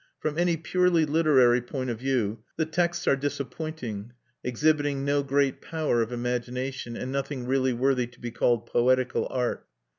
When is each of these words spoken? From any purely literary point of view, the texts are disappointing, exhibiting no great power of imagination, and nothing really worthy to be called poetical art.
From 0.19 0.39
any 0.39 0.57
purely 0.57 1.05
literary 1.05 1.61
point 1.61 1.91
of 1.91 1.99
view, 1.99 2.39
the 2.57 2.65
texts 2.65 3.07
are 3.07 3.15
disappointing, 3.15 4.13
exhibiting 4.43 5.05
no 5.05 5.21
great 5.21 5.61
power 5.61 6.01
of 6.01 6.11
imagination, 6.11 6.97
and 6.97 7.11
nothing 7.11 7.45
really 7.45 7.73
worthy 7.73 8.07
to 8.07 8.19
be 8.19 8.31
called 8.31 8.65
poetical 8.65 9.27
art. 9.29 9.67